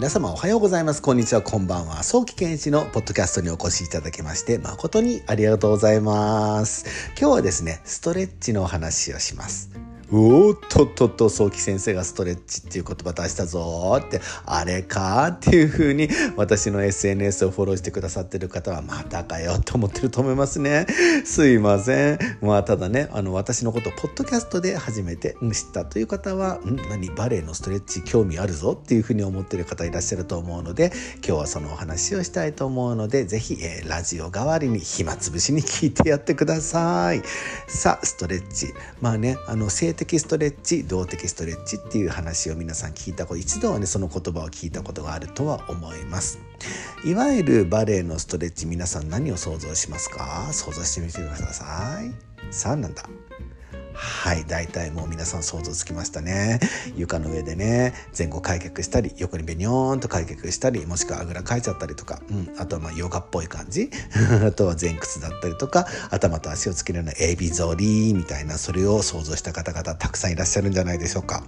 [0.00, 1.02] 皆様おはようございます。
[1.02, 2.02] こんにちは、こんばんは。
[2.02, 6.86] 早期検視のポッドキャストにお越しいただきまして、誠にありがとうございます。
[7.20, 9.68] 今日はですね、ストレッチのお話をします。
[10.12, 14.20] おっとっとっと早期先生がストレッチっていう言葉出したぞって。
[14.44, 20.86] あれかっていう風に私の SNS をフォローしてくださってる方はまたかよと思ってると思いますね。
[21.24, 22.18] すいません。
[22.40, 26.76] まあただねあの私のことをポッドキャストで初めて知ったという方はん？
[26.88, 27.10] 何？
[27.10, 30.92] バレエのストレッチ興味あるぞっていう風に思ってる方いらっしゃると思うので
[31.26, 37.22] 今日はそのお話をしたいと思うのでぜひ、えー、ラジオ代わりに暇つぶしに聞いてやってください。
[37.68, 38.74] さあストレッチ。
[39.00, 46.38] まあねあの的ストレッチ動的ストレッチっていう話を皆さん聞いたこと一度はねその言葉を聞いたことがあるとは思います。
[47.04, 50.48] いわゆるバレエのストレッチ皆さん何を想像しますか？
[50.52, 52.14] 想像してみてください。
[52.52, 53.04] さあなんだ？
[54.00, 56.58] はい大体もう皆さん想像つきましたね
[56.96, 63.90] 床の上でね前後開脚したり横にベニョーンと開脚したりもしくはあぐらかいちゃったりとか、うん、あとはまあヨガっぽい感じ？
[64.42, 71.44] あとは前屈だったりとか頭と足をつけるようなエビ反りみたいなそれを想像した方々たくさんいらっしゃるんじゃないでしょうか。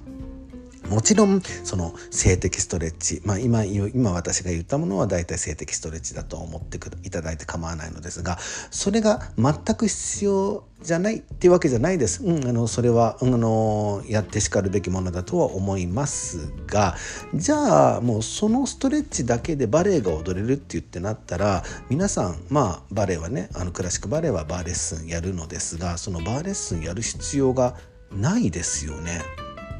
[0.93, 8.39] もちろんその性的ストレッチ、まあ今、今私が言ったものは大体性的ストレッチだと思っていただいて構わないのですが
[8.71, 12.25] それが全く必要じゃないっていうわけじゃないです。
[12.25, 16.97] うん、あのそれは、あのやってしかるべきものだとは思いますが
[17.35, 27.77] じゃあもうそのストレッチだけでバレエが踊れるって言ってなったら皆さんまあバレエはねあのクラシックバレエはバーレッスンやるのですがそのバーレッスンやる必要が
[28.11, 29.23] ないですよね。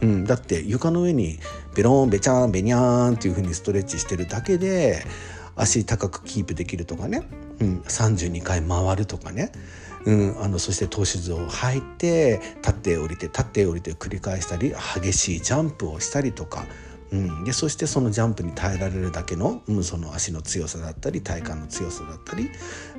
[0.03, 1.39] うん、だって床の上に
[1.75, 5.05] ベロンベチャンベニャーンっていう風にストレッチしてるだけで
[5.57, 7.23] 足高くキープできるとかね、
[7.61, 9.53] うん、32回回るとかね、
[10.05, 16.67] うん、あのそして投手図を履いて立って降りて立って降りて繰り返したり激しいジャンプをしたりとか。
[17.13, 22.49] うん、でそしてそのジャンプに耐えられるだけの,、うん、その足の強さだったり体幹の強さだったり、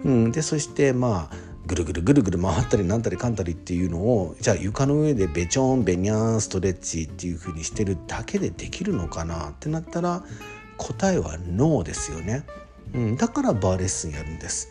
[0.05, 10.23] うん、でそしてまあぐるぐるぐるぐる回ったりなんたりかんたりっていうのをじゃあ床の上でべちょんべにゃーんストレッチっていう風にしてるだけでできるのかなってなったら
[10.77, 12.43] 答えはノーですよね、
[12.93, 14.69] うん、だからバーレッスンやるんです。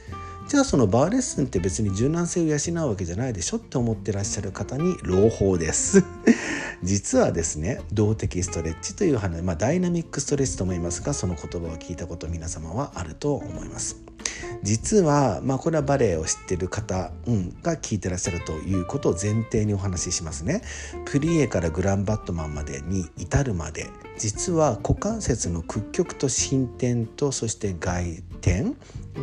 [0.49, 6.05] じゃあそのバーレッスンって別に柔軟性を養うわけじゃないでしょって思ってらっしゃる方に朗報です。
[6.83, 13.97] 実はですね動的ストレッチという話、まあ、ダイナミックストレッチと思いますがその言葉を聞いたこと皆様はあると思います。
[14.63, 20.63] 実は、まあ、これはバレエを知ってる方、うん、が聞いてらっしゃるということを前提にお話ししますね。
[21.05, 23.89] プリエからグランバットマンまでに至るまで
[24.19, 28.11] 実は股関節の屈曲と進展とそして外
[28.41, 28.73] 転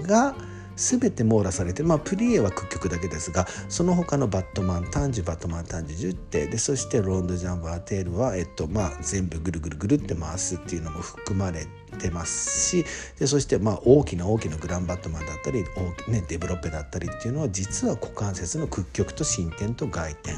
[0.04, 0.36] が
[0.80, 11.68] 全て網羅されて、まあ、プリエは屈曲だけですがその他のバットマンタンジュバットマンタンジ10手でそしてロンドジャンバーテールは、えっとまあ、全部ぐるぐるぐるって回すっていうのも含まれ
[12.00, 12.86] てますし
[13.20, 15.66] でそしてまあ大きな大きなグランバットマンだったり
[16.08, 20.36] 大、ね、デブロッペだったりっていうのは実は股関節の屈曲と伸展と外転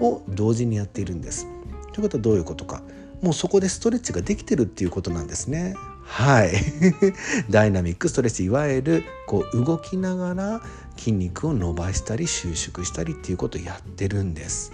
[0.00, 1.46] を同時にやっているんです。
[1.92, 2.82] ということはどういうことか
[3.20, 5.76] もうそこでストレッチができてるっていうことなんですね。
[6.12, 6.52] はい
[7.48, 10.62] ダイナミックストレッチいわゆるこう動きながら
[10.94, 14.72] 筋肉を伸ばしたり収縮したりっていうことをやってるんです。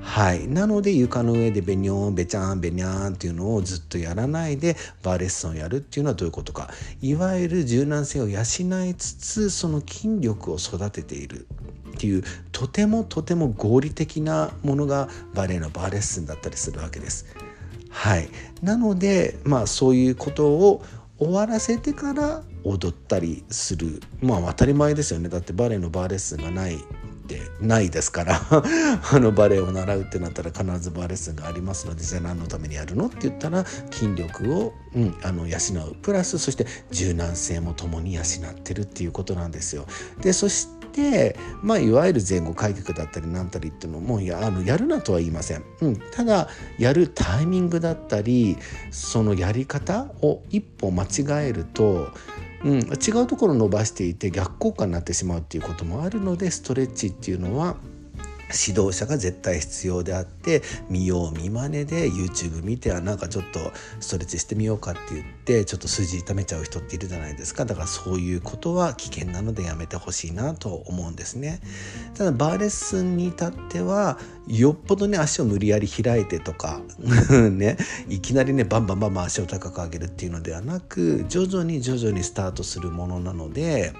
[0.00, 6.68] はい、なので床の上でベニョンベチャンベニャンっていうのをずっとやらないでバーレッスンをやるっていうのはどういうことか
[7.00, 11.46] いわゆる柔軟性を養いつつその筋力を育てている
[11.94, 17.26] っていうとてもとても合理的なものがバレエのバーレッスンだったりするわけです。
[17.94, 18.28] はい、
[18.60, 20.82] なのでまあそういうことを
[21.18, 24.02] 終わらせてから踊ったりする。
[24.20, 25.28] まあ当たり前ですよね。
[25.28, 26.78] だってバレエのバーレッスンがないっ
[27.28, 28.40] てないですから。
[28.50, 35.94] あのバレエを習うってなったら必ずバーレッスンがありますのでじゃあ何のためにやるのって言ったら筋力を、うん、あの養う。
[36.02, 38.24] プラスそして柔軟性も共に養っ
[38.64, 39.86] てるっていうことなんですよ。
[40.20, 46.48] でそしてで、まあ、いわゆる前後改革だったりなんたりっていうのもやあのやるなとは言いません、うん、ただ
[46.78, 48.56] やるタイミングだったり
[48.90, 52.08] そのやり方を一歩間違えると
[52.64, 57.76] うん、違うところ伸ばしていて逆効果になってしまうっていうこともあるのでストレッチっていうのは
[58.54, 67.64] 指導者が絶対必要であって見よう見まねで YouTube 見てはなんかちょっとストレッチしてみようかって言ってちょっと筋痛めちゃう人っているじゃないですか。
[67.64, 71.60] だからそういうことは危険なのでやめてほしいなと思うんですね。
[72.14, 76.80] ただバーレッスンに至ってはよっぽどね足を無理やり開いてとか
[77.50, 77.76] ね
[78.08, 83.92] いきなりねバンバンバンバン足を高く上げるっていうのではなく徐々に徐々にスタートするものなので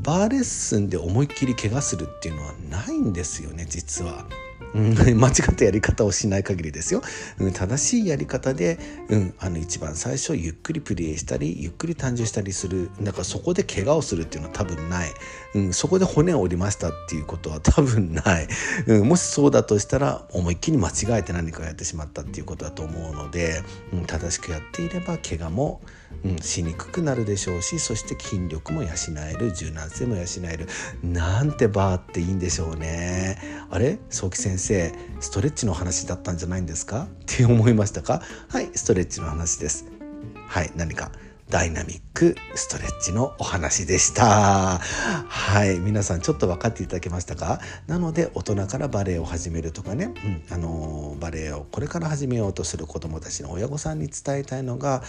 [0.00, 4.26] バーレッスンで思いっきり怪我するっていうのはないんですよね実は。
[4.74, 7.02] うん、 間違ったやり方をしない限りですよ、
[7.38, 8.78] うん、正しいやり方で、
[9.08, 15.10] うん、あの一番最初ゆっくりプレイしたりゆっくり誕生したりするだからそこで怪我をするっていうのは多分ない、
[15.54, 18.48] うん、そこで骨を折りましたっていうことは多分ない、
[18.86, 23.62] うん、もしそうだとしたら思いっきり間違えて何かやってしまったっていうことだと思うので、
[23.92, 25.80] うん、正しくやっていれば怪我も
[26.24, 28.88] うん、しにくくなるでしょうしそして筋力も養
[29.30, 30.66] える柔軟性も養える。
[31.02, 33.38] なんてバーっていいんでしょうね。
[33.70, 33.98] あれ？
[34.10, 37.02] 早期先生ストレッチの話だったんじゃないんですか？
[37.04, 38.22] って思いましたか？
[38.48, 39.84] はいストレッチの話です。
[40.46, 41.12] はい何か。
[41.50, 44.78] ダイナミックストレッチのお話でした。
[44.80, 45.78] はい。
[45.78, 47.60] 皆さんちょっと分かっていただけましたか？
[47.86, 55.02] なので大人からバレエを始めるとかね、うん、あのバレエをこれから始めようとする子どもたちの親御さんに伝えたいのが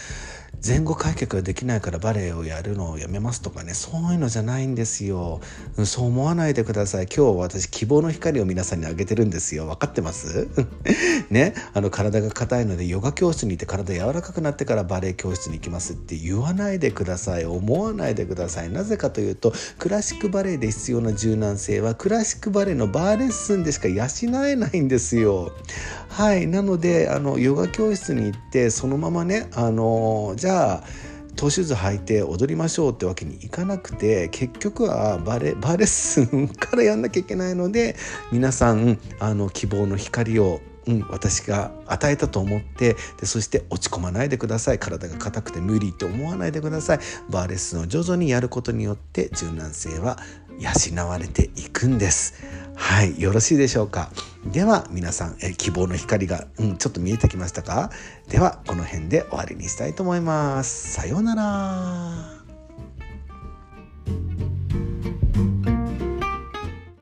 [0.65, 3.73] 前後開脚ができないからバレエをやるのをやめますとかね。
[3.73, 5.41] そういうのじゃないんですよ、
[5.75, 7.07] うん、そう思わないでください。
[7.07, 9.65] 今日私希望の光を皆さんにあげてるんですよ。
[9.65, 10.47] 分かってます？
[11.29, 11.53] ね。
[11.73, 18.69] あの体が硬いのでヨガ教室にいて体柔らかくなってからバレエ教室に行きますって言わないでください思わないでください。
[18.71, 24.05] なぜかというとクラシックバレエで必要な柔軟性はクラシックバレエのバーレッスンでしか養
[24.45, 25.51] えないんですよ。
[26.09, 30.83] はいなのであのヨガ教室に行ってそのままねあのじゃあ
[31.35, 37.95] トシューズ履いて踊りましょうってわけにいかなくて結局はバレバレッスンからやんなきゃいけないので
[38.31, 40.59] 皆さんあの希望の光を
[40.89, 44.79] うん、私が与えたと思ってでそして落ち込まないでください。
[44.79, 46.99] 体が硬くて無理って思わないでください。
[47.29, 50.17] バーレッスンを徐々にやることによって柔軟性は
[50.59, 52.33] 養われていくんです。
[52.75, 54.09] はいよろしいでしょうか。
[54.51, 57.91] では皆さんえ希望の光が、うん、ちょっと見えてきましたか？
[58.29, 60.93] ではこの辺で終わりにしたいと思います。
[60.93, 62.38] さようなら。